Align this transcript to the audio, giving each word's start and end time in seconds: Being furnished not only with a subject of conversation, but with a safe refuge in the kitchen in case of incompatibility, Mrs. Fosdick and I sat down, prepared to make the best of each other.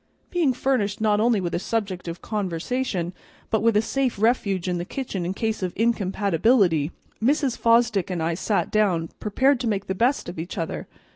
Being 0.31 0.51
furnished 0.53 0.99
not 0.99 1.19
only 1.19 1.39
with 1.39 1.53
a 1.53 1.59
subject 1.59 2.07
of 2.07 2.23
conversation, 2.23 3.13
but 3.51 3.61
with 3.61 3.77
a 3.77 3.83
safe 3.83 4.17
refuge 4.19 4.67
in 4.67 4.79
the 4.79 4.83
kitchen 4.83 5.27
in 5.27 5.35
case 5.35 5.61
of 5.61 5.73
incompatibility, 5.75 6.91
Mrs. 7.23 7.55
Fosdick 7.55 8.09
and 8.09 8.17
I 8.23 8.33
sat 8.33 8.71
down, 8.71 9.09
prepared 9.19 9.59
to 9.59 9.67
make 9.67 9.85
the 9.85 9.93
best 9.93 10.27
of 10.27 10.39
each 10.39 10.57
other. 10.57 10.87